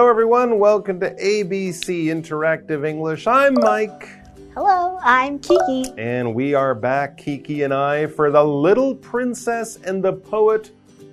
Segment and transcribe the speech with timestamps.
[0.00, 0.58] Hello, everyone.
[0.58, 3.26] Welcome to ABC Interactive English.
[3.26, 4.08] I'm Mike.
[4.54, 5.92] Hello, I'm Kiki.
[5.98, 10.70] And we are back, Kiki and I, for The Little Princess and the Poet,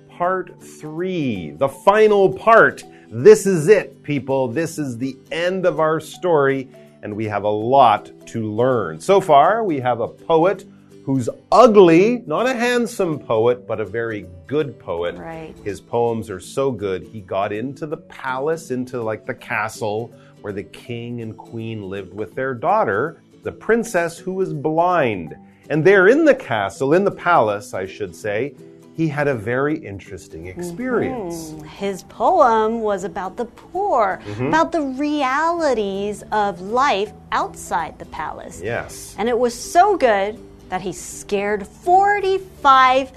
[0.08, 1.50] Part 3.
[1.58, 2.82] The final part.
[3.10, 4.48] This is it, people.
[4.48, 6.70] This is the end of our story,
[7.02, 9.00] and we have a lot to learn.
[9.00, 10.64] So far, we have a poet
[11.08, 15.16] who's ugly, not a handsome poet, but a very good poet.
[15.16, 15.54] Right.
[15.64, 17.02] His poems are so good.
[17.02, 22.12] He got into the palace, into like the castle where the king and queen lived
[22.12, 25.34] with their daughter, the princess who was blind.
[25.70, 28.54] And there in the castle, in the palace, I should say,
[28.94, 31.52] he had a very interesting experience.
[31.52, 34.48] Mm, His poem was about the poor, Mm-hmm.
[34.48, 38.60] about the realities of life outside the palace.
[38.62, 39.14] Yes.
[39.16, 43.12] And it was so good that he scared 45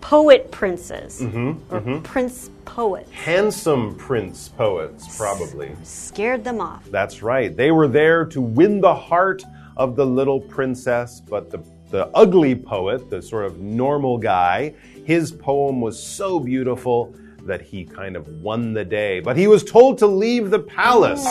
[0.00, 3.10] poet princes Mm-hmm, or prince poets.
[3.10, 5.74] Handsome prince poets, probably.
[5.82, 6.84] Scared them off.
[6.90, 7.54] That's right.
[7.56, 9.42] They were there to win the heart
[9.76, 11.58] of the little princess, but the,
[11.90, 17.14] the ugly poet, the sort of normal guy, his poem was so beautiful
[17.46, 19.20] that he kind of won the day.
[19.20, 21.24] But he was told to leave the palace.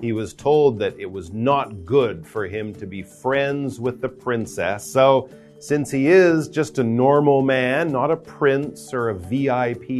[0.00, 4.08] He was told that it was not good for him to be friends with the
[4.08, 4.84] princess.
[4.90, 5.28] So,
[5.60, 9.90] since he is just a normal man, not a prince or a VIP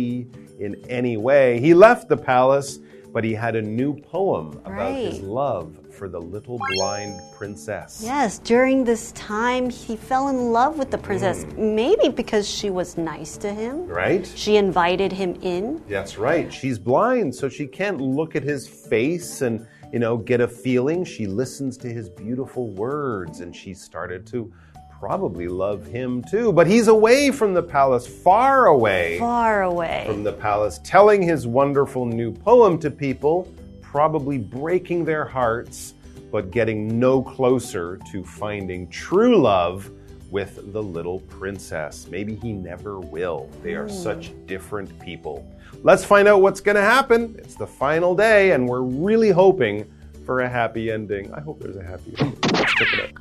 [0.60, 2.78] in any way, he left the palace,
[3.12, 8.00] but he had a new poem about his love for the little blind princess.
[8.04, 11.44] Yes, during this time, he fell in love with the princess.
[11.44, 11.74] Mm.
[11.74, 13.86] Maybe because she was nice to him.
[13.88, 14.24] Right?
[14.36, 15.82] She invited him in.
[15.88, 16.52] That's right.
[16.52, 21.04] She's blind, so she can't look at his face and, you know, get a feeling.
[21.04, 24.52] She listens to his beautiful words and she started to
[25.00, 26.52] probably love him too.
[26.52, 30.04] But he's away from the palace, far away Far away.
[30.06, 33.52] from the palace, telling his wonderful new poem to people,
[33.90, 35.94] probably breaking their hearts,
[36.30, 39.90] but getting no closer to finding true love
[40.30, 42.06] with the little princess.
[42.10, 43.48] Maybe he never will.
[43.62, 43.94] They are hmm.
[43.94, 45.50] such different people.
[45.82, 47.34] Let's find out what's going to happen.
[47.38, 49.90] It's the final day, and we're really hoping
[50.26, 51.32] for a happy ending.
[51.32, 53.16] I hope there's a happy ending.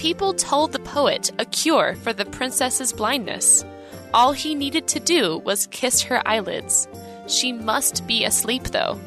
[0.00, 3.66] People told the poet a cure for the princess's blindness.
[4.14, 6.88] All he needed to do was kiss her eyelids.
[7.26, 8.98] She must be asleep, though.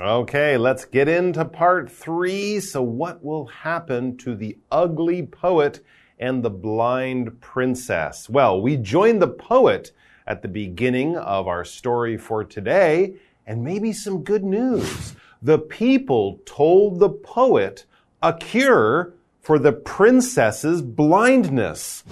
[0.00, 2.60] Okay, let's get into part three.
[2.60, 5.84] So, what will happen to the ugly poet
[6.18, 8.26] and the blind princess?
[8.26, 9.92] Well, we joined the poet
[10.26, 15.14] at the beginning of our story for today, and maybe some good news.
[15.42, 17.86] The people told the poet
[18.22, 22.04] a cure for the princess's blindness.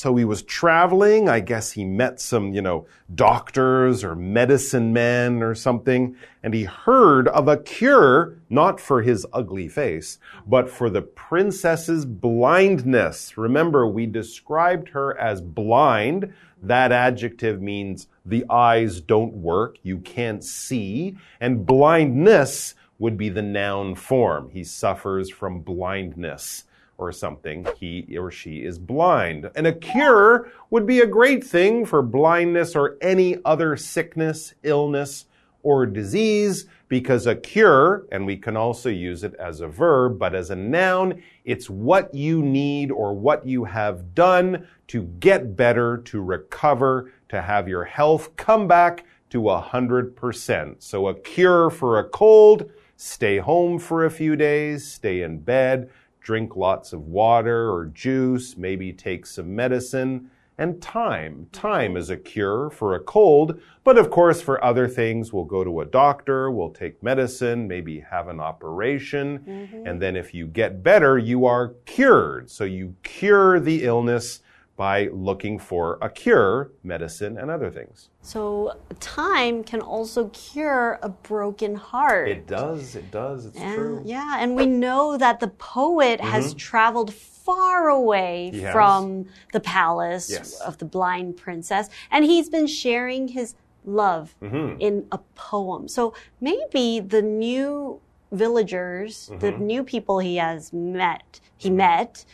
[0.00, 1.28] So he was traveling.
[1.28, 6.64] I guess he met some, you know, doctors or medicine men or something, and he
[6.64, 13.36] heard of a cure, not for his ugly face, but for the princess's blindness.
[13.36, 16.32] Remember, we described her as blind.
[16.62, 23.42] That adjective means the eyes don't work, you can't see, and blindness would be the
[23.42, 24.48] noun form.
[24.48, 26.64] He suffers from blindness
[27.00, 27.66] or something.
[27.78, 29.50] He or she is blind.
[29.54, 35.26] And a cure would be a great thing for blindness or any other sickness, illness,
[35.62, 40.34] or disease because a cure, and we can also use it as a verb, but
[40.34, 45.98] as a noun, it's what you need or what you have done to get better,
[45.98, 50.82] to recover, to have your health come back to 100%.
[50.82, 55.90] So a cure for a cold, stay home for a few days, stay in bed,
[56.30, 60.30] drink lots of water or juice, maybe take some medicine.
[60.58, 61.48] And time.
[61.50, 65.64] Time is a cure for a cold, but of course, for other things, we'll go
[65.64, 69.86] to a doctor, we'll take medicine, maybe have an operation, mm-hmm.
[69.88, 72.48] and then if you get better, you are cured.
[72.48, 74.42] So you cure the illness
[74.80, 78.08] by looking for a cure, medicine, and other things.
[78.22, 82.30] So, time can also cure a broken heart.
[82.30, 84.02] It does, it does, it's And- true.
[84.06, 88.64] Yeah, and we know that the poet has traveled far away Mm-hmm.
[88.64, 88.72] Has.
[88.72, 90.58] from the palace Yes.
[90.62, 93.54] of the blind princess, and he's been sharing his
[93.84, 94.80] love Mm-hmm.
[94.80, 95.88] in a poem.
[95.88, 98.00] So maybe the new
[98.32, 99.66] villagers, the Mm-hmm.
[99.72, 102.24] new people he has met, he met,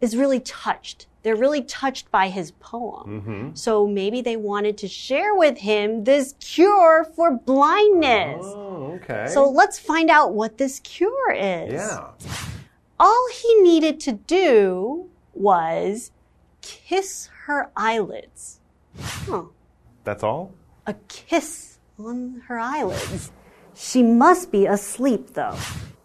[0.00, 1.06] is really touched.
[1.22, 3.20] They're really touched by his poem.
[3.22, 3.54] Mm-hmm.
[3.54, 8.44] So maybe they wanted to share with him this cure for blindness.
[8.44, 9.26] Oh, Okay.
[9.28, 11.72] So let's find out what this cure is.
[11.72, 12.08] yeah.
[12.98, 16.12] All he needed to do was
[16.62, 18.60] kiss her eyelids.
[18.98, 19.44] Huh.
[20.04, 20.52] That's all?
[20.86, 23.32] A kiss on her eyelids.
[23.74, 25.56] She must be asleep, though.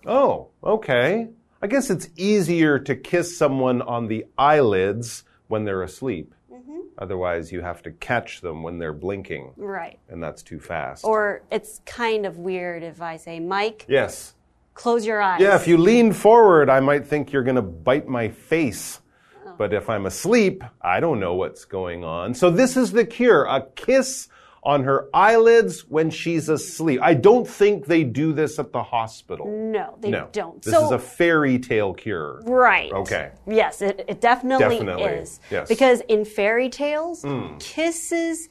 [0.05, 1.29] Oh, okay.
[1.61, 6.33] I guess it's easier to kiss someone on the eyelids when they're asleep.
[6.51, 6.79] Mm-hmm.
[6.97, 9.99] Otherwise, you have to catch them when they're blinking, Right.
[10.09, 11.05] and that's too fast.
[11.05, 14.33] Or it's kind of weird if I say, Mike, yes.
[14.73, 15.39] close your eyes.
[15.41, 18.99] Yeah, if you lean forward, I might think you're going to bite my face.
[19.45, 19.53] Oh.
[19.57, 22.33] But if I'm asleep, I don't know what's going on.
[22.33, 24.29] So this is the cure a kiss
[24.63, 26.99] on her eyelids when she's asleep.
[27.01, 29.47] I don't think they do this at the hospital.
[29.47, 30.29] No, they no.
[30.31, 30.61] don't.
[30.61, 32.41] This so, is a fairy tale cure.
[32.43, 32.91] Right.
[32.91, 33.31] Okay.
[33.47, 35.39] Yes, it, it definitely, Definitely, is.
[35.49, 35.67] yes.
[35.67, 37.25] Because in fairy tales,
[37.59, 38.49] kisses,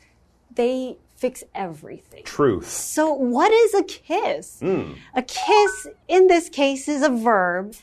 [0.54, 2.24] they fix everything.
[2.24, 2.68] Truth.
[2.68, 4.58] So, what is a kiss?
[4.60, 4.94] Hmm.
[5.14, 7.74] A kiss, in this case, is a verb,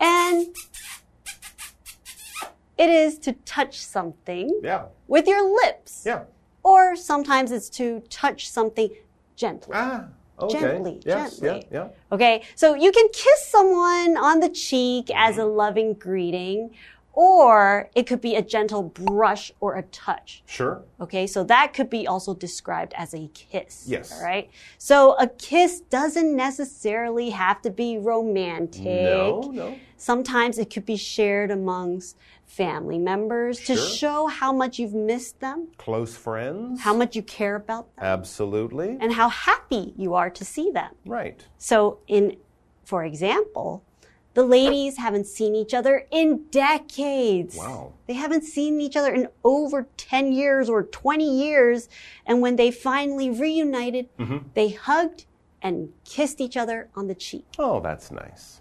[0.00, 0.46] and
[2.76, 4.86] it is to touch something Yeah.
[5.06, 6.02] with your lips.
[6.04, 6.24] Yeah.
[6.64, 8.90] Or sometimes it's to touch something
[9.36, 9.74] gently.
[9.74, 10.06] Ah.
[10.40, 10.58] Okay.
[10.58, 11.68] Gently, yes, gently.
[11.70, 11.84] Yeah.
[11.84, 11.88] Yeah.
[12.10, 16.74] Okay, so you can kiss someone on the cheek as a loving greeting,
[17.16, 20.42] or it could be a gentle brush or a touch.
[20.46, 20.82] Sure.
[21.00, 23.84] Okay, so that could be also described as a kiss.
[23.86, 24.12] Yes.
[24.12, 24.50] All right.
[24.78, 28.84] So a kiss doesn't necessarily have to be romantic.
[28.84, 29.76] No, no.
[29.96, 35.68] Sometimes it could be shared amongst family members to show how much you've missed them,
[35.78, 36.80] Close friends.
[36.80, 38.98] how much you care about them, Absolutely.
[39.00, 40.92] and how happy you are to see them.
[41.06, 41.46] right.
[41.58, 42.36] So, in,
[42.84, 43.82] for example,
[44.34, 47.56] the ladies haven't seen each other in decades.
[47.56, 47.94] Wow.
[48.06, 51.88] They haven't seen each other in over 10 years or 20 years.
[52.26, 54.38] And when they finally reunited, mm-hmm.
[54.54, 55.26] they hugged
[55.62, 57.46] and kissed each other on the cheek.
[57.58, 58.60] Oh, that's nice.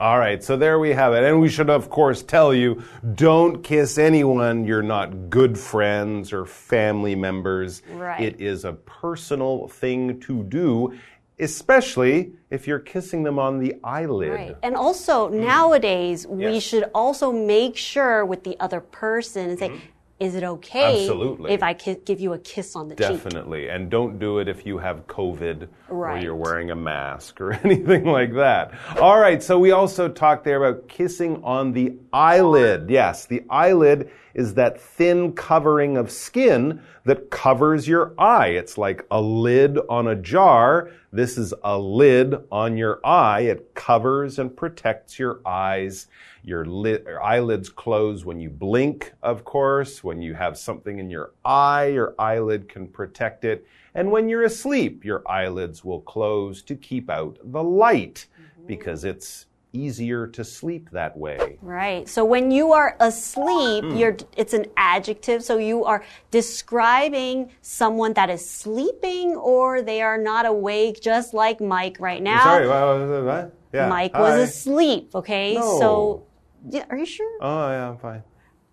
[0.00, 1.24] All right, so there we have it.
[1.24, 2.82] And we should, of course, tell you
[3.16, 7.82] don't kiss anyone you're not good friends or family members.
[7.90, 8.18] Right.
[8.18, 10.98] It is a personal thing to do,
[11.40, 14.30] especially if you're kissing them on the eyelid.
[14.30, 14.56] Right.
[14.62, 15.44] And also, mm.
[15.44, 19.86] nowadays, we should also make sure with the other person and say, mm-hmm.
[20.20, 21.00] Is it okay.
[21.00, 21.50] Absolutely.
[21.50, 23.08] if I give you a kiss on the cheek?
[23.08, 23.70] Definitely.
[23.70, 28.04] And don't do it if you have COVID or you're wearing a mask or anything
[28.04, 28.74] like that.
[29.00, 29.42] All right.
[29.42, 32.90] So we also talked there about kissing on the eyelid.
[32.90, 38.48] Yes, the eyelid is that thin covering of skin that covers your eye.
[38.48, 40.90] It's like a lid on a jar.
[41.12, 43.40] This is a lid on your eye.
[43.40, 46.08] It covers and protects your eyes.
[46.42, 50.02] Your, lid, your eyelids close when you blink, of course.
[50.02, 53.66] When you have something in your eye, your eyelid can protect it.
[53.94, 58.26] And when you're asleep, your eyelids will close to keep out the light
[58.66, 61.56] because it's easier to sleep that way.
[61.62, 62.08] Right.
[62.08, 63.96] So when you are asleep, Hmm.
[63.96, 65.44] you're it's an adjective.
[65.44, 71.60] So you are describing someone that is sleeping or they are not awake, just like
[71.60, 72.42] Mike right now.
[72.42, 73.24] Sorry, what?
[73.24, 73.54] what?
[73.72, 73.88] Yeah.
[73.88, 75.14] Mike was asleep.
[75.14, 75.54] Okay.
[75.54, 75.78] No.
[75.78, 76.22] So,
[76.68, 77.38] yeah, are you sure?
[77.40, 78.22] Oh, yeah, I'm fine.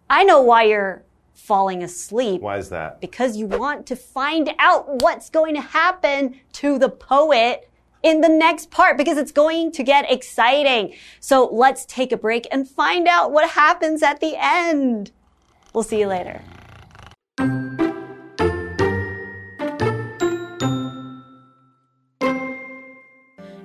[0.10, 1.04] I know why you're
[1.34, 2.42] falling asleep.
[2.42, 3.00] Why is that?
[3.00, 7.70] Because you want to find out what's going to happen to the poet
[8.04, 10.94] in the next part because it's going to get exciting.
[11.20, 15.12] So let's take a break and find out what happens at the end.
[15.74, 16.42] We'll see you later.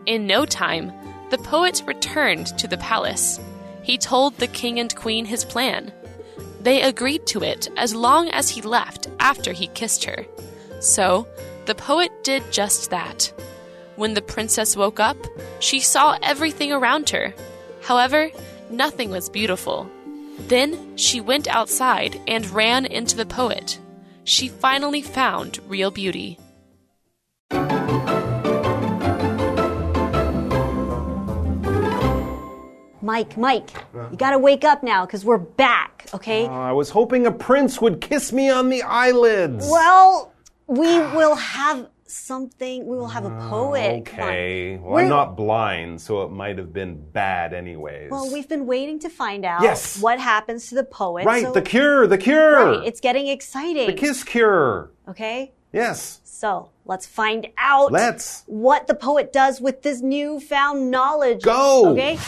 [0.05, 0.93] In no time,
[1.31, 3.41] the poet returned to the palace.
[3.83, 5.93] He told the king and queen his plan.
[6.61, 10.25] They agreed to it as long as he left after he kissed her.
[10.81, 11.27] So,
[11.67, 13.33] the poet did just that.
[13.97, 15.17] When the princess woke up,
[15.61, 17.35] she saw everything around her.
[17.83, 18.31] However,
[18.71, 19.89] nothing was beautiful.
[20.49, 23.79] Then she went outside and ran into the poet.
[24.25, 26.39] She finally found real beauty.
[33.02, 33.71] Mike, Mike,
[34.11, 36.47] you gotta wake up now because we're back, okay?
[36.47, 39.68] Oh, I was hoping a prince would kiss me on the eyelids.
[39.68, 40.32] well,
[40.68, 44.04] we will have something, we will have a ah, poet.
[44.06, 44.21] Come.
[44.21, 44.76] Okay.
[44.76, 48.11] Well, We're- I'm not blind, so it might have been bad anyways.
[48.11, 50.00] Well, we've been waiting to find out Yes.
[50.00, 51.26] what happens to the poet.
[51.26, 52.52] right, so- the cure, the cure.
[52.52, 53.87] Right, it's getting exciting.
[53.88, 54.90] the kiss cure.
[55.09, 55.52] Okay?
[55.73, 56.21] Yes.
[56.23, 58.44] So let's find out Let's.
[58.47, 61.42] what the poet does with this newfound knowledge.
[61.42, 61.88] Go.
[61.88, 62.18] Okay?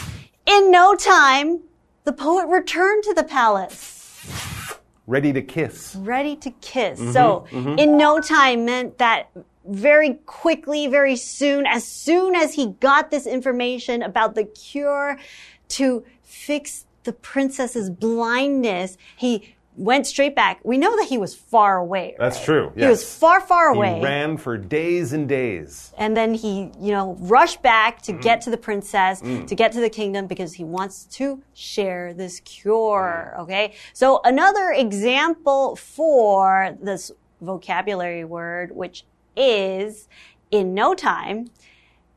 [0.46, 1.60] In no time,
[2.04, 3.90] the poet returned to the palace,
[5.06, 5.94] Ready to kiss.
[5.96, 6.98] ready to kiss.
[7.00, 9.30] Mm-hmm, so, in no time meant that
[9.66, 15.18] very quickly, very soon, as soon as he got this information about the cure
[15.68, 20.60] to fix the princess's blindness, he went straight back.
[20.62, 22.14] We know that he was far away.
[22.18, 22.44] That's right?
[22.44, 22.72] true.
[22.76, 23.96] He was far, far away.
[23.98, 25.92] He ran for days and days.
[25.98, 28.44] And then he, you know, rushed back to get Mm.
[28.44, 33.34] to the princess, to get to the kingdom because he wants to share this cure.
[33.36, 33.42] Mm.
[33.42, 33.72] Okay.
[33.92, 39.04] So another example for this vocabulary word, which
[39.36, 40.08] is
[40.50, 41.50] in no time,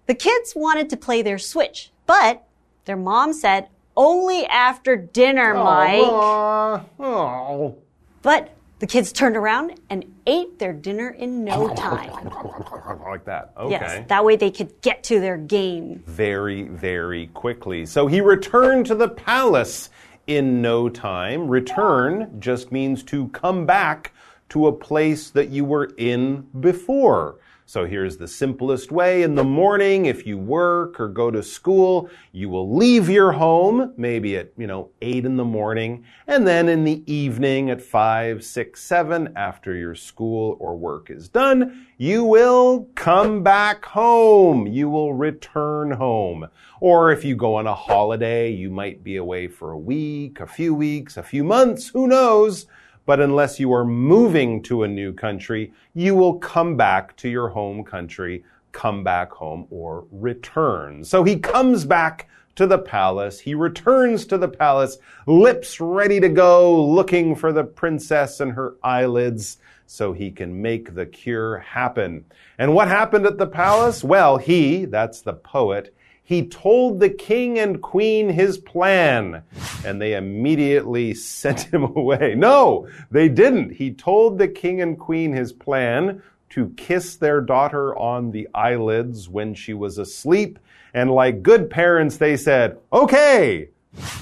[0.06, 2.44] the kids wanted to play their switch, but
[2.86, 3.68] their mom said
[3.98, 6.04] only after dinner, oh, Mike.
[6.04, 7.78] Aw, uh, oh.
[8.22, 12.32] But the kids turned around and ate their dinner in no oh, time.
[13.08, 13.54] Like that.
[13.58, 13.72] Okay.
[13.72, 16.04] Yes, that way they could get to their game.
[16.06, 17.86] very, very quickly.
[17.86, 19.90] So he returned to the palace
[20.28, 21.48] in no time.
[21.48, 24.12] Return just means to come back
[24.50, 27.38] to a place that you were in before.
[27.70, 29.24] So here's the simplest way.
[29.24, 33.94] In the morning, if you work or go to school, you will leave your home,
[33.98, 36.06] maybe at, you know, eight in the morning.
[36.28, 41.28] And then in the evening at five, six, seven, after your school or work is
[41.28, 44.68] done, you will come back home.
[44.68, 46.48] You will return home.
[46.80, 50.48] Or if you go on a holiday, you might be away for a week, a
[50.48, 52.66] few weeks, a few months, who knows?
[53.08, 57.48] But unless you are moving to a new country, you will come back to your
[57.48, 61.06] home country, come back home, or return.
[61.06, 63.40] So he comes back to the palace.
[63.40, 68.76] He returns to the palace, lips ready to go, looking for the princess and her
[68.84, 72.26] eyelids so he can make the cure happen.
[72.58, 74.04] And what happened at the palace?
[74.04, 75.96] Well, he, that's the poet,
[76.28, 79.44] he told the king and queen his plan,
[79.86, 82.36] and they immediately sent him away.
[82.36, 83.70] No, they didn't.
[83.70, 89.30] He told the king and queen his plan to kiss their daughter on the eyelids
[89.30, 90.60] when she was asleep,
[90.94, 93.70] and like good parents, they said, okay.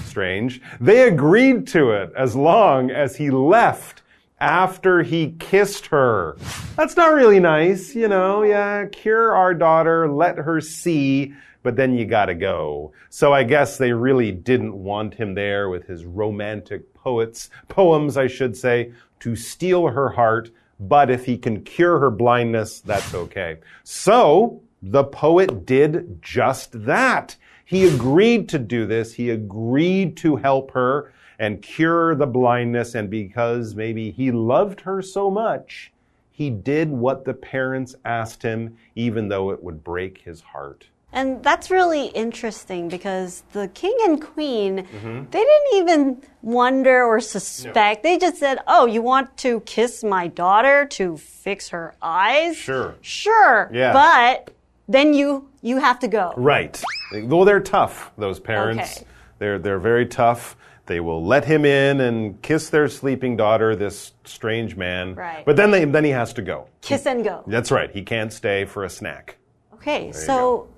[0.04, 0.62] Strange.
[0.80, 4.02] They agreed to it as long as he left
[4.38, 6.36] after he kissed her.
[6.76, 8.44] That's not really nice, you know.
[8.44, 11.34] Yeah, cure our daughter, let her see,
[11.66, 12.92] but then you gotta go.
[13.10, 18.28] So I guess they really didn't want him there with his romantic poets, poems, I
[18.28, 20.52] should say, to steal her heart.
[20.78, 23.58] But if he can cure her blindness, that's okay.
[23.82, 27.34] So the poet did just that.
[27.64, 29.14] He agreed to do this.
[29.14, 32.94] He agreed to help her and cure the blindness.
[32.94, 35.90] And because maybe he loved her so much,
[36.30, 40.86] he did what the parents asked him, even though it would break his heart.
[41.16, 45.24] And that's really interesting because the king and queen, mm-hmm.
[45.30, 48.02] they didn't even wonder or suspect.
[48.02, 52.58] They just said, Oh, you want to kiss my daughter to fix her eyes?
[52.58, 52.96] Sure.
[53.00, 53.70] Sure.
[53.72, 53.94] Yeah.
[53.94, 54.52] But
[54.88, 56.34] then you you have to go.
[56.36, 56.80] Right.
[57.22, 58.98] Well, they're tough, those parents.
[58.98, 59.06] Okay.
[59.38, 60.54] They're, they're very tough.
[60.84, 65.14] They will let him in and kiss their sleeping daughter, this strange man.
[65.14, 65.46] Right.
[65.46, 66.68] But then, they, then he has to go.
[66.82, 67.42] Kiss and go.
[67.46, 67.90] That's right.
[67.90, 69.38] He can't stay for a snack.
[69.74, 70.68] Okay, so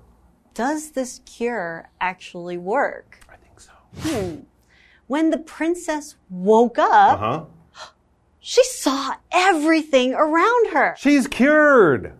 [0.53, 3.19] does this cure actually work?
[3.29, 4.45] I think so.
[5.07, 7.87] When the princess woke up, Uh huh.
[8.39, 10.95] she saw everything around her.
[10.97, 12.13] She's cured.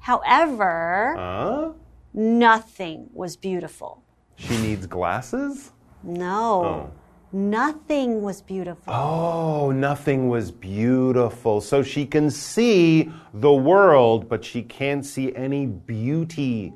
[0.00, 1.70] However, Huh?
[2.12, 4.02] nothing was beautiful.
[4.36, 5.72] She needs glasses?
[6.02, 6.90] No.
[7.32, 8.92] Nothing was beautiful.
[8.92, 11.60] Oh, nothing was beautiful.
[11.60, 16.72] So she can see the world, but she can't see any beauty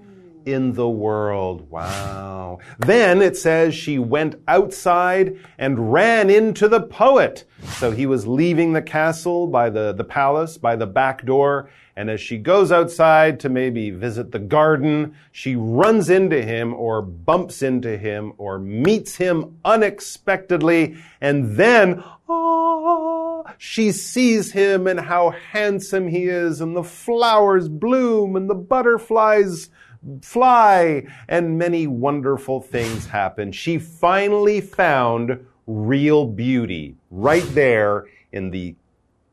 [0.53, 1.71] in the world.
[1.71, 2.59] Wow.
[2.79, 7.45] Then it says she went outside and ran into the poet.
[7.79, 11.71] So he was leaving the castle by the, the palace, by the back door.
[11.97, 17.03] And as she goes outside to maybe visit the garden, she runs into him or
[17.03, 20.97] bumps into him or meets him unexpectedly.
[21.21, 28.37] And then, ah, she sees him and how handsome he is and the flowers bloom
[28.37, 29.69] and the butterflies
[30.23, 33.53] fly and many wonderful things happen.
[33.53, 38.75] She finally found real beauty right there in the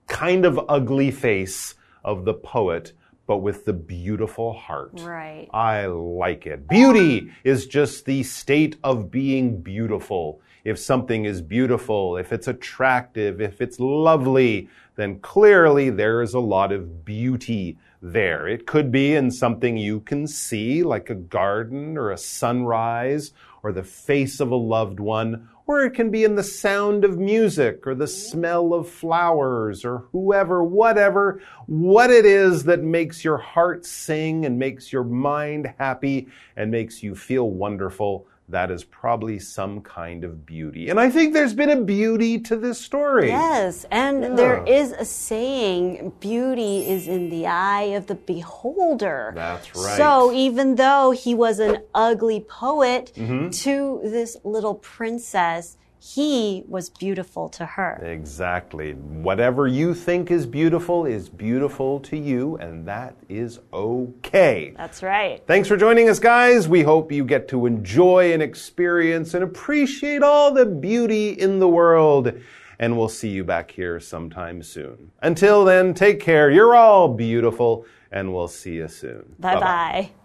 [0.08, 2.94] kind of ugly face of the poet,
[3.28, 4.92] but with the beautiful heart.
[5.02, 5.48] Right.
[5.52, 6.68] I like it.
[6.68, 10.42] Beauty is just the state of being beautiful.
[10.64, 16.40] If something is beautiful, if it's attractive, if it's lovely, then clearly there is a
[16.40, 17.78] lot of beauty
[18.12, 18.48] there.
[18.48, 23.34] It could be in something you can see, like a garden or a sunrise
[23.64, 27.18] or the face of a loved one, or it can be in the sound of
[27.18, 33.38] music or the smell of flowers or whoever, whatever, what it is that makes your
[33.38, 39.40] heart sing and makes your mind happy and makes you feel wonderful that is probably
[39.40, 40.90] some kind of beauty.
[40.90, 43.30] And I think there's been a beauty to this story.
[43.30, 44.36] Yes, and Yeah.
[44.36, 49.32] there is a saying beauty is in the eye of the beholder.
[49.36, 49.98] That's right.
[49.98, 53.50] So even though he was an ugly poet Mm-hmm.
[53.50, 58.00] to this little princess, he was beautiful to her.
[58.04, 58.92] Exactly.
[58.92, 64.74] Whatever you think is beautiful is beautiful to you, and that is okay.
[64.78, 65.42] That's right.
[65.48, 66.68] Thanks for joining us, guys.
[66.68, 71.68] We hope you get to enjoy and experience and appreciate all the beauty in the
[71.68, 72.34] world.
[72.78, 75.12] And we'll see you back here sometime soon.
[75.24, 76.52] Until then, take care.
[76.52, 79.36] You're all beautiful, and we'll see you soon.
[79.40, 80.10] Bye bye.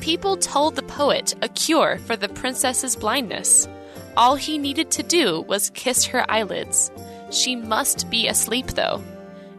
[0.00, 3.68] people told the poet a cure for the princess's blindness.
[4.16, 6.90] All he needed to do was kiss her eyelids.
[7.30, 9.02] She must be asleep, though.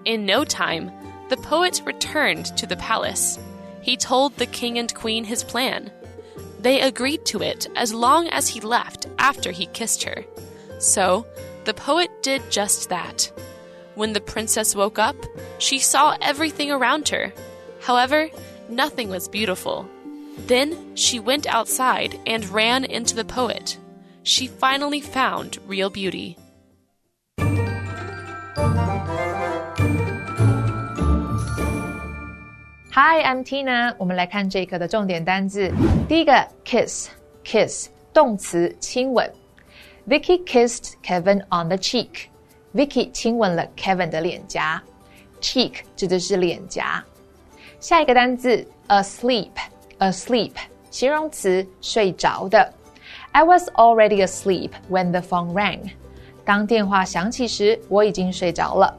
[0.06, 0.92] In no time,
[1.30, 3.40] the poet returned to the palace.
[3.82, 5.92] He told the king and queen his plan.
[6.60, 10.26] They agreed to it as long as he left after he kissed her.
[10.80, 11.26] So,
[11.64, 13.32] the poet did just that.
[13.96, 15.16] When the princess woke up,
[15.60, 17.34] she saw everything around her.
[17.82, 18.30] However,
[18.70, 19.90] nothing was beautiful.
[20.47, 23.77] Then she went outside and ran into the poet.
[24.23, 26.37] She finally found real beauty.
[32.93, 33.95] Hi, I'm Tina。
[33.99, 35.71] 我们来看这一课的重点单字。
[36.09, 36.33] 第一个，
[36.65, 39.31] kiss，kiss，动词，亲吻。
[40.09, 44.83] Vicky kissed Kevin on the cheek。Vicky 亲吻了 Kevin 的脸颊。
[45.41, 47.05] cheek 指的是脸颊。
[47.81, 48.67] 下一个单字
[50.01, 50.53] ，asleep，asleep，
[50.91, 52.73] 形容词，睡着的。
[53.33, 55.91] I was already asleep when the phone rang。
[56.45, 58.97] 当电话响起时，我已经睡着了。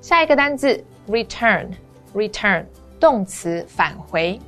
[0.00, 2.64] 下一个单字，return，return，
[2.98, 4.38] 动词，返回。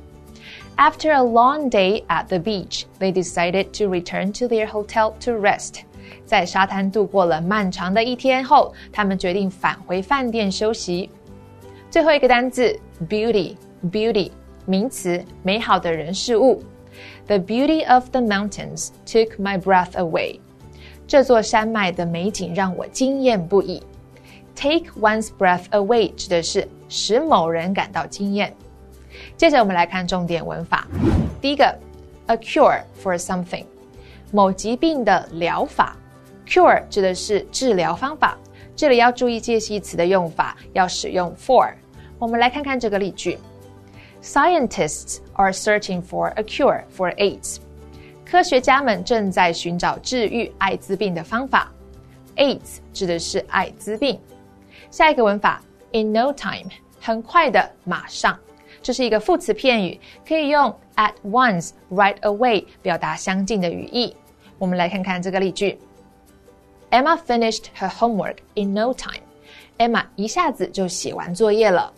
[0.75, 5.31] After a long day at the beach, they decided to return to their hotel to
[5.33, 5.81] rest.
[6.25, 11.09] 在沙滩度过了漫长的一天后，他们决定返回饭店休息。
[11.91, 12.75] 最后一个单字，
[13.07, 14.31] beauty，beauty，
[14.68, 16.62] 名词，美好的人事物。
[17.26, 20.40] The beauty of the mountains took my breath away.
[21.06, 23.82] 这座山脉的美景让我惊艳不已。
[24.54, 28.54] Take one's breath away 指的是使某人感到惊艳。
[29.38, 30.86] 接着我们来看重点文法。
[31.40, 31.64] 第一个
[32.26, 33.64] ，a cure for something，
[34.30, 35.96] 某疾病的疗法。
[36.46, 38.36] cure 指的是治疗方法，
[38.76, 41.72] 这里要注意介系词的用法，要使用 for。
[42.18, 43.38] 我们来看看这个例句
[44.21, 47.57] ：Scientists are searching for a cure for AIDS。
[48.25, 51.71] 科学家们正在寻找治愈艾滋病的方法。
[52.37, 54.19] AIDS 指的是艾滋病。
[54.89, 58.37] 下一个文法，in no time，很快的，马上。
[58.81, 64.15] 这是一个副词片语，可以用 at once、right away 表达相近的语义。
[64.57, 65.77] 我们来看看这个例句：
[66.91, 71.93] Emma finished her homework in no time。Emma 一下子就写完作业了。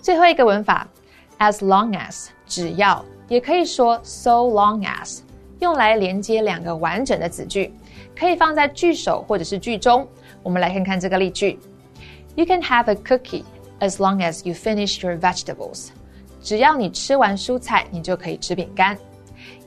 [0.00, 0.88] 最后一个文法
[1.43, 5.19] ，as long as，只要，也可以说 so long as，
[5.59, 7.73] 用来连接两个完整的子句，
[8.17, 10.07] 可以放在句首或者是句中。
[10.41, 11.59] 我们来看看这个例句
[12.35, 13.43] ：You can have a cookie
[13.79, 15.89] as long as you finish your vegetables。
[16.41, 18.97] 只要你吃完蔬菜，你就可以吃饼干。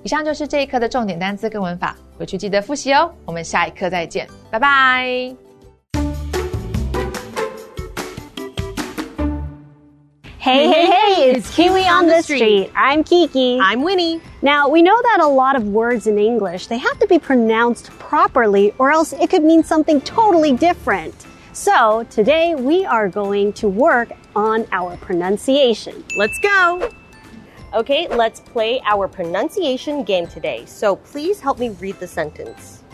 [0.03, 3.11] 以上就是这一课的重点单词跟文法，回去记得复习哦。
[3.25, 5.46] 我们下一课再见，拜拜。
[10.47, 12.71] Hey, hey, hey, it's Kiwi on the street.
[12.77, 13.59] I'm Kiki.
[13.61, 14.21] I'm Winnie.
[14.43, 17.91] Now, we know that a lot of words in English, they have to be pronounced
[17.99, 21.27] properly or else it could mean something totally different.
[21.53, 26.05] So, today we are going to work on our pronunciation.
[26.17, 26.93] Let's go.
[27.75, 30.65] Okay, let's play our pronunciation game today.
[30.67, 32.85] So please help me read the sentence.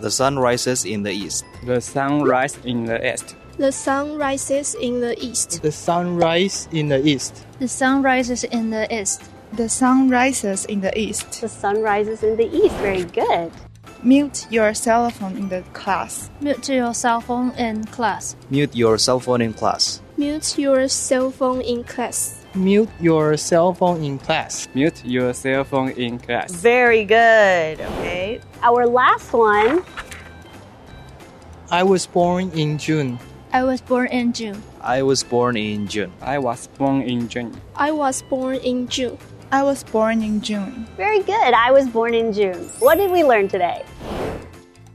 [0.00, 1.44] The sun rises in the east.
[1.64, 3.36] The sun rises in the east.
[3.58, 5.60] The sun rises in the east.
[5.62, 7.44] The sun rises in the east.
[7.58, 9.22] The sun rises in the east.
[9.52, 11.40] The sun rises in the east.
[11.42, 12.74] The sun rises in the east.
[12.76, 13.52] Very good.
[14.02, 16.30] Mute your cell phone in the class.
[16.40, 18.34] Mute your cell phone in class.
[18.48, 20.00] Mute your cell phone in class.
[20.16, 22.42] Mute your cell phone in class.
[22.54, 24.66] Mute your cell phone in class.
[24.74, 26.52] Mute your cell phone in class.
[26.52, 27.80] Very good.
[27.80, 28.40] Okay.
[28.62, 29.84] Our last one.
[31.70, 33.18] I was born in June.
[33.54, 34.62] I was born in June.
[34.80, 36.10] I was born in June.
[36.22, 37.60] I was born in June.
[37.76, 39.18] I was born in June.
[39.50, 40.88] I was born in June.
[40.96, 41.52] Very good.
[41.52, 42.70] I was born in June.
[42.78, 43.84] What did we learn today?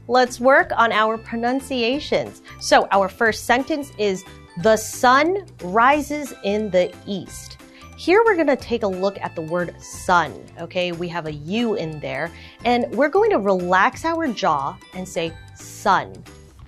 [0.08, 2.42] Let's work on our pronunciations.
[2.58, 4.24] So, our first sentence is
[4.64, 7.58] The sun rises in the east.
[7.96, 10.34] Here we're going to take a look at the word sun.
[10.60, 12.32] Okay, we have a U in there,
[12.64, 16.12] and we're going to relax our jaw and say sun.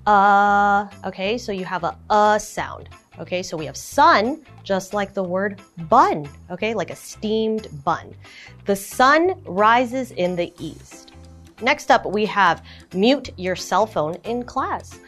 [0.07, 2.89] Uh, okay, so you have a uh sound.
[3.19, 5.61] Okay, so we have sun, just like the word
[5.91, 8.15] bun, okay, like a steamed bun.
[8.65, 11.13] The sun rises in the east.
[11.61, 14.99] Next up, we have mute your cell phone in class.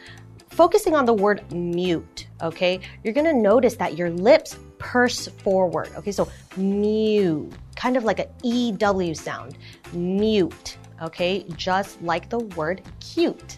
[0.49, 6.11] Focusing on the word mute, okay, you're gonna notice that your lips purse forward, okay,
[6.11, 9.57] so mute, kind of like a EW sound.
[9.93, 13.57] Mute, okay, just like the word cute.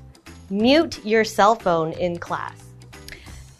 [0.50, 2.64] Mute your cell phone in class.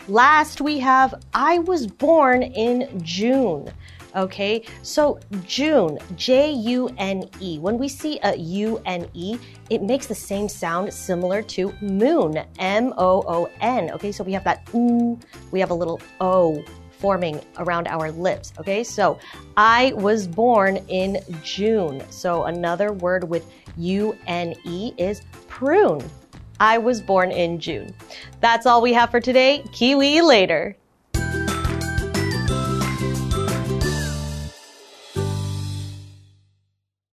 [0.08, 3.72] Last, we have I was born in June.
[4.16, 7.60] Okay, so June, J U N E.
[7.60, 9.38] When we see a U N E,
[9.70, 13.90] it makes the same sound similar to moon, M O O N.
[13.92, 15.20] Okay, so we have that oo,
[15.52, 18.54] we have a little O forming around our lips.
[18.58, 19.20] Okay, so
[19.58, 22.02] I was born in June.
[22.10, 26.02] So another word with U N E is prune.
[26.60, 27.94] I was born in June.
[28.42, 29.64] That's all we have for today.
[29.72, 30.78] Kiwi later.